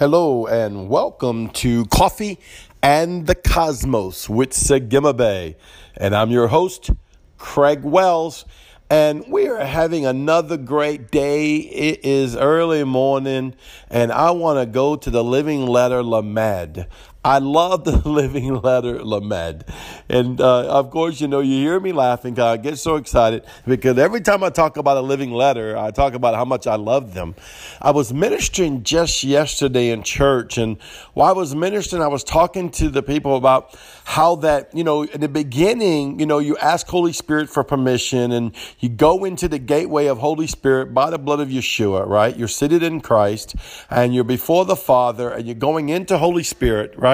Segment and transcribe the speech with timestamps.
[0.00, 2.38] Hello and welcome to Coffee
[2.82, 5.58] and the Cosmos with Sagima Bay.
[5.94, 6.88] And I'm your host,
[7.36, 8.46] Craig Wells.
[8.88, 11.56] And we are having another great day.
[11.56, 13.54] It is early morning,
[13.90, 16.86] and I want to go to the Living Letter Lamed.
[17.22, 19.64] I love the Living Letter Lamed.
[20.08, 22.38] And uh, of course, you know, you hear me laughing.
[22.40, 26.14] I get so excited because every time I talk about a living letter, I talk
[26.14, 27.34] about how much I love them.
[27.82, 30.80] I was ministering just yesterday in church, and
[31.12, 35.02] while I was ministering, I was talking to the people about how that, you know,
[35.02, 39.46] in the beginning, you know, you ask Holy Spirit for permission and you go into
[39.46, 42.36] the gateway of Holy Spirit by the blood of Yeshua, right?
[42.36, 43.54] You're seated in Christ
[43.90, 47.09] and you're before the Father and you're going into Holy Spirit, right?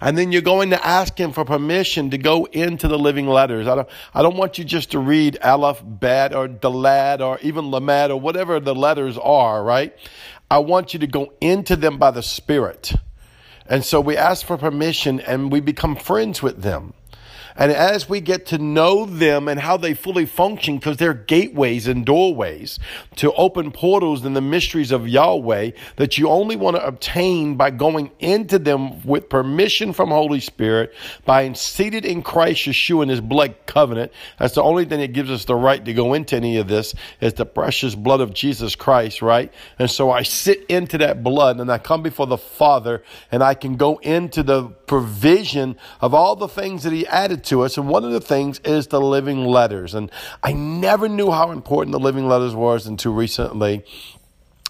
[0.00, 3.66] And then you're going to ask Him for permission to go into the living letters.
[3.66, 7.70] I don't, I don't want you just to read Aleph, Bet, or Dalad, or even
[7.70, 9.96] Lamed, or whatever the letters are, right?
[10.50, 12.92] I want you to go into them by the Spirit.
[13.66, 16.94] And so we ask for permission and we become friends with them.
[17.56, 21.86] And as we get to know them and how they fully function, because they're gateways
[21.86, 22.78] and doorways
[23.16, 27.70] to open portals in the mysteries of Yahweh that you only want to obtain by
[27.70, 33.20] going into them with permission from Holy Spirit, by seated in Christ Yeshua in his
[33.20, 34.12] blood covenant.
[34.38, 36.94] That's the only thing that gives us the right to go into any of this
[37.20, 39.52] is the precious blood of Jesus Christ, right?
[39.78, 43.54] And so I sit into that blood and I come before the Father and I
[43.54, 47.78] can go into the provision of all the things that he added to us.
[47.78, 49.94] And one of the things is the living letters.
[49.94, 50.12] And
[50.42, 53.86] I never knew how important the living letters was until recently.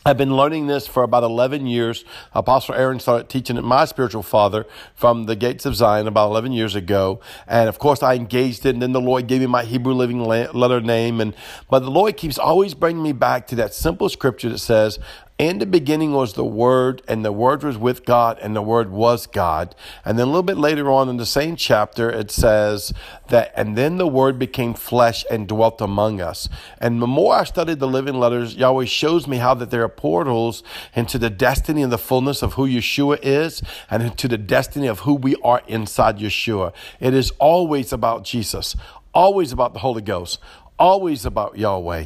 [0.07, 2.05] I've been learning this for about 11 years.
[2.35, 4.65] Apostle Aaron started teaching it, my spiritual father,
[4.95, 7.19] from the gates of Zion about 11 years ago.
[7.49, 8.71] And of course, I engaged it.
[8.71, 11.21] And then the Lord gave me my Hebrew living letter name.
[11.21, 11.35] And,
[11.69, 15.01] but the Lord keeps always bringing me back to that simple scripture that says,
[15.39, 18.91] in the beginning was the Word, and the Word was with God, and the Word
[18.91, 19.75] was God.
[20.05, 22.93] And then a little bit later on in the same chapter, it says
[23.29, 26.49] that, and then the Word became flesh and dwelt among us.
[26.79, 29.89] And the more I studied the living letters, Yahweh shows me how that there are
[29.89, 30.63] portals
[30.95, 35.01] into the destiny and the fullness of who Yeshua is, and into the destiny of
[35.01, 36.73] who we are inside Yeshua.
[37.01, 38.77] It is always about Jesus,
[39.13, 40.39] always about the Holy Ghost,
[40.79, 42.05] always about Yahweh.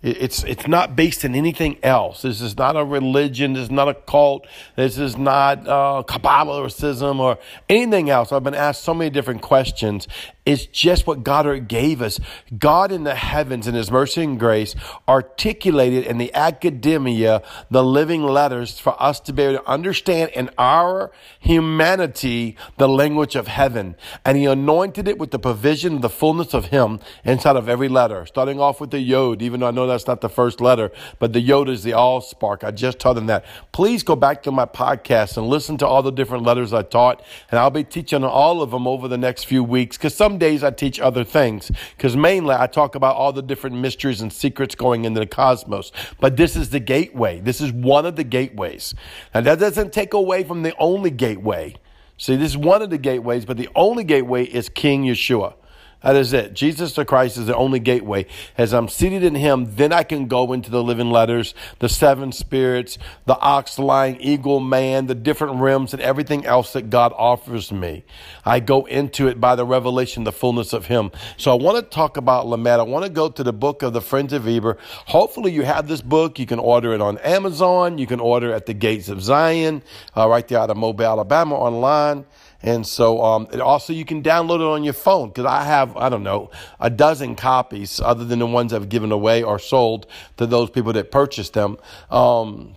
[0.00, 2.22] It's, it's not based in anything else.
[2.22, 3.54] This is not a religion.
[3.54, 4.46] This is not a cult.
[4.76, 7.38] This is not uh, Kabbalism or
[7.68, 8.30] anything else.
[8.30, 10.06] I've been asked so many different questions.
[10.48, 12.18] It's just what God gave us.
[12.58, 14.74] God in the heavens, in His mercy and grace,
[15.06, 20.48] articulated in the academia the living letters for us to be able to understand in
[20.56, 23.94] our humanity the language of heaven.
[24.24, 27.90] And He anointed it with the provision of the fullness of Him inside of every
[27.90, 30.90] letter, starting off with the Yod, even though I know that's not the first letter,
[31.18, 32.64] but the Yod is the all spark.
[32.64, 33.44] I just taught them that.
[33.72, 37.22] Please go back to my podcast and listen to all the different letters I taught,
[37.50, 40.64] and I'll be teaching all of them over the next few weeks because some days
[40.64, 44.74] I teach other things because mainly I talk about all the different mysteries and secrets
[44.74, 45.92] going into the cosmos.
[46.20, 47.40] But this is the gateway.
[47.40, 48.94] This is one of the gateways.
[49.34, 51.76] And that doesn't take away from the only gateway.
[52.16, 55.54] See, this is one of the gateways, but the only gateway is King Yeshua.
[56.02, 56.54] That is it.
[56.54, 58.26] Jesus the Christ is the only gateway.
[58.56, 62.30] As I'm seated in Him, then I can go into the living letters, the seven
[62.30, 67.72] spirits, the ox, lion, eagle, man, the different realms, and everything else that God offers
[67.72, 68.04] me.
[68.44, 71.10] I go into it by the revelation, the fullness of Him.
[71.36, 72.68] So I want to talk about Lamed.
[72.68, 74.78] I want to go to the book of the Friends of Eber.
[75.06, 76.38] Hopefully, you have this book.
[76.38, 77.98] You can order it on Amazon.
[77.98, 79.82] You can order at the Gates of Zion,
[80.16, 82.24] uh, right there out of Mobile, Alabama, online.
[82.62, 86.08] And so, um, also you can download it on your phone because I have, I
[86.08, 90.06] don't know, a dozen copies other than the ones I've given away or sold
[90.38, 91.78] to those people that purchased them.
[92.10, 92.76] Um,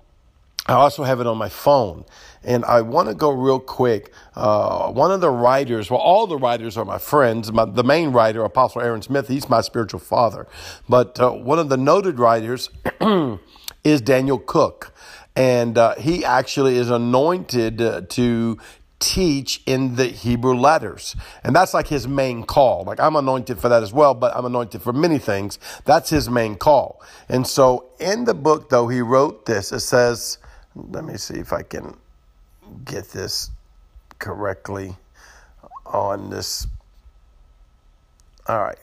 [0.67, 2.05] I also have it on my phone.
[2.43, 4.11] And I want to go real quick.
[4.35, 7.51] Uh, one of the writers, well, all the writers are my friends.
[7.51, 10.47] My, the main writer, Apostle Aaron Smith, he's my spiritual father.
[10.89, 12.69] But uh, one of the noted writers
[13.83, 14.93] is Daniel Cook.
[15.35, 18.57] And uh, he actually is anointed uh, to
[19.01, 21.15] teach in the Hebrew letters.
[21.43, 22.85] And that's like his main call.
[22.85, 25.59] Like I'm anointed for that as well, but I'm anointed for many things.
[25.83, 27.01] That's his main call.
[27.27, 29.73] And so in the book, though, he wrote this.
[29.73, 30.37] It says,
[30.75, 31.97] let me see if I can
[32.85, 33.49] get this
[34.19, 34.95] correctly
[35.85, 36.67] on this.
[38.47, 38.77] All right.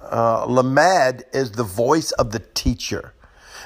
[0.00, 3.12] Uh, Lamed is the voice of the teacher.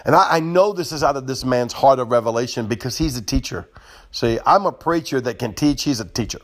[0.05, 3.17] And I, I know this is out of this man's heart of revelation because he's
[3.17, 3.69] a teacher.
[4.13, 5.85] See, I'm a preacher that can teach.
[5.85, 6.41] He's a teacher.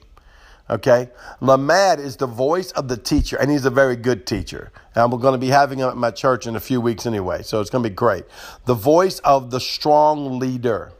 [0.68, 1.10] Okay?
[1.40, 4.72] Lamad is the voice of the teacher, and he's a very good teacher.
[4.94, 7.42] And we're going to be having him at my church in a few weeks anyway,
[7.42, 8.24] so it's going to be great.
[8.64, 10.92] The voice of the strong leader.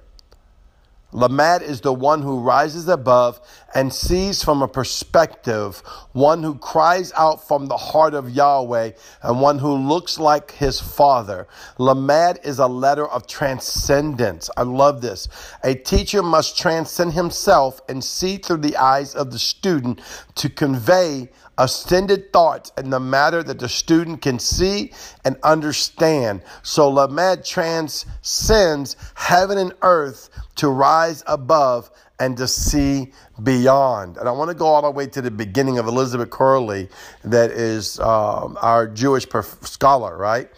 [1.13, 3.41] Lamad is the one who rises above
[3.75, 5.79] and sees from a perspective,
[6.13, 8.91] one who cries out from the heart of Yahweh,
[9.23, 11.47] and one who looks like his father.
[11.79, 14.51] Lamad is a letter of transcendence.
[14.57, 15.29] I love this.
[15.63, 20.01] A teacher must transcend himself and see through the eyes of the student
[20.35, 24.93] to convey ascended thoughts in the matter that the student can see
[25.25, 26.43] and understand.
[26.63, 33.13] So Lamed transcends heaven and earth to rise above and to see
[33.43, 34.17] beyond.
[34.17, 36.89] And I want to go all the way to the beginning of Elizabeth Curley,
[37.25, 39.27] that is um, our Jewish
[39.63, 40.51] scholar, right?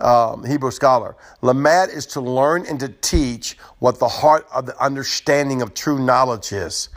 [0.00, 1.16] Um, Hebrew scholar.
[1.42, 5.98] Lamad is to learn and to teach what the heart of the understanding of true
[6.04, 6.88] knowledge is.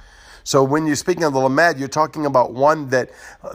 [0.45, 3.09] So when you're speaking of the Lamad, you're talking about one that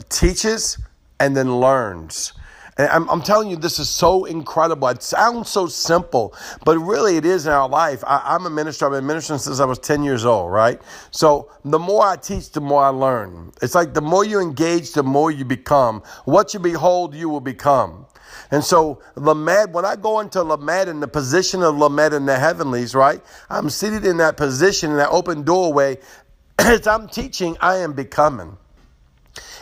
[0.09, 0.77] teaches
[1.21, 2.33] and then learns.
[2.77, 4.89] And I'm, I'm, telling you, this is so incredible.
[4.89, 6.35] It sounds so simple,
[6.65, 8.03] but really it is in our life.
[8.05, 8.87] I, am a minister.
[8.87, 10.81] I've been ministering since I was 10 years old, right?
[11.13, 13.53] So the more I teach, the more I learn.
[13.63, 16.03] It's like the more you engage, the more you become.
[16.25, 18.07] What you behold, you will become.
[18.51, 22.39] And so Lamed, when I go into Lamed in the position of Lamed in the
[22.39, 23.21] heavenlies, right?
[23.49, 25.99] I'm seated in that position in that open doorway
[26.67, 28.59] as I'm teaching, I am becoming.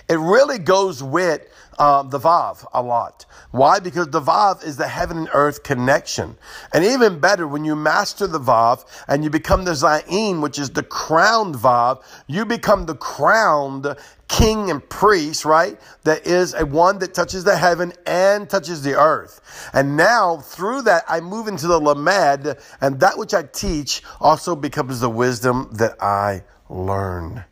[0.09, 1.47] It really goes with
[1.79, 3.25] uh, the Vav a lot.
[3.53, 3.79] Why?
[3.79, 6.37] Because the Vav is the heaven and earth connection.
[6.73, 10.71] And even better, when you master the Vav and you become the Zayin, which is
[10.71, 13.95] the crowned Vav, you become the crowned
[14.27, 15.81] king and priest, right?
[16.03, 19.71] That is a one that touches the heaven and touches the earth.
[19.73, 24.57] And now through that, I move into the Lamed and that which I teach also
[24.57, 27.45] becomes the wisdom that I learn.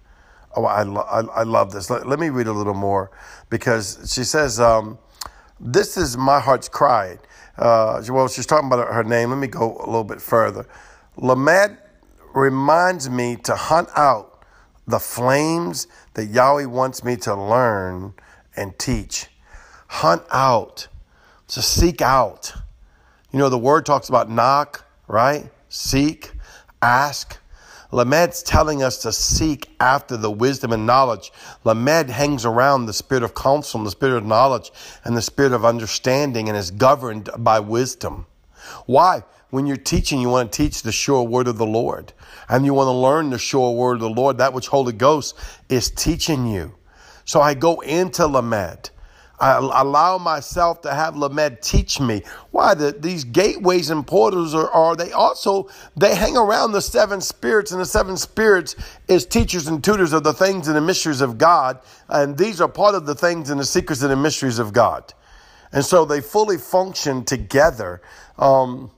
[0.54, 1.90] Oh, I, lo- I, I, love this.
[1.90, 3.10] Let, let, me read a little more
[3.50, 4.98] because she says, um,
[5.60, 7.18] This is my heart's cry.
[7.58, 9.30] Uh, well, she's talking about her name.
[9.30, 10.66] Let me go a little bit further.
[11.16, 11.78] Lamed
[12.34, 14.42] reminds me to hunt out
[14.86, 18.14] the flames that Yahweh wants me to learn
[18.56, 19.28] and teach.
[19.88, 20.88] Hunt out,
[21.48, 22.52] to seek out.
[23.32, 25.50] You know, the word talks about knock, right?
[25.68, 26.32] Seek,
[26.82, 27.38] ask.
[27.96, 31.32] Lamed's telling us to seek after the wisdom and knowledge.
[31.64, 34.70] Lamed hangs around the spirit of counsel and the spirit of knowledge
[35.02, 38.26] and the spirit of understanding and is governed by wisdom.
[38.84, 39.24] Why?
[39.48, 42.12] When you're teaching, you want to teach the sure word of the Lord.
[42.50, 45.34] And you want to learn the sure word of the Lord, that which Holy Ghost
[45.70, 46.74] is teaching you.
[47.24, 48.90] So I go into Lamed.
[49.38, 52.22] I allow myself to have Lamed teach me.
[52.52, 57.20] Why the, these gateways and portals are, are they also they hang around the seven
[57.20, 58.76] spirits, and the seven spirits
[59.08, 62.68] is teachers and tutors of the things and the mysteries of God, and these are
[62.68, 65.12] part of the things and the secrets and the mysteries of God,
[65.72, 68.00] and so they fully function together.
[68.38, 68.90] Um,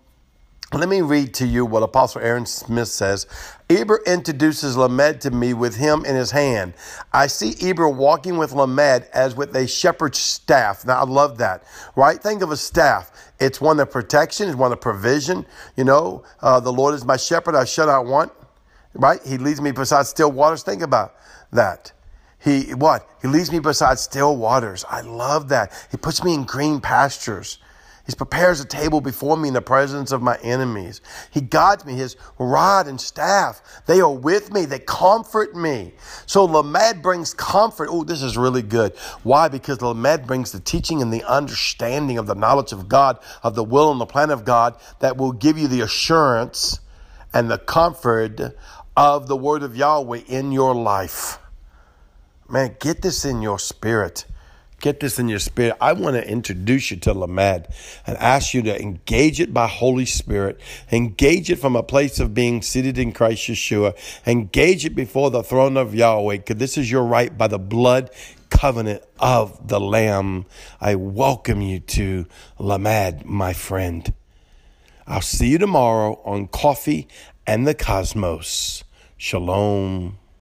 [0.74, 3.26] let me read to you what Apostle Aaron Smith says.
[3.70, 6.74] Eber introduces Lamed to me with him in his hand.
[7.10, 10.84] I see Eber walking with Lamed as with a shepherd's staff.
[10.84, 11.64] Now, I love that,
[11.96, 12.22] right?
[12.22, 13.10] Think of a staff.
[13.40, 15.46] It's one of protection, it's one of provision.
[15.76, 18.30] You know, uh, the Lord is my shepherd, I shall not want,
[18.92, 19.20] right?
[19.24, 20.62] He leads me beside still waters.
[20.62, 21.14] Think about
[21.50, 21.92] that.
[22.40, 23.08] He, what?
[23.22, 24.84] He leads me beside still waters.
[24.88, 25.72] I love that.
[25.90, 27.58] He puts me in green pastures.
[28.08, 31.02] He prepares a table before me in the presence of my enemies.
[31.30, 31.92] He guides me.
[31.92, 34.64] His rod and staff, they are with me.
[34.64, 35.92] They comfort me.
[36.24, 37.90] So Lamed brings comfort.
[37.92, 38.96] Oh, this is really good.
[39.24, 39.48] Why?
[39.48, 43.62] Because Lamed brings the teaching and the understanding of the knowledge of God, of the
[43.62, 46.80] will and the plan of God that will give you the assurance
[47.34, 48.40] and the comfort
[48.96, 51.38] of the word of Yahweh in your life.
[52.48, 54.24] Man, get this in your spirit.
[54.80, 55.76] Get this in your spirit.
[55.80, 57.66] I want to introduce you to Lamed
[58.06, 60.60] and ask you to engage it by Holy Spirit.
[60.92, 63.96] Engage it from a place of being seated in Christ Yeshua.
[64.24, 68.10] Engage it before the throne of Yahweh, because this is your right by the blood
[68.50, 70.46] covenant of the Lamb.
[70.80, 72.26] I welcome you to
[72.58, 74.12] Lamed, my friend.
[75.08, 77.08] I'll see you tomorrow on Coffee
[77.48, 78.84] and the Cosmos.
[79.16, 80.18] Shalom.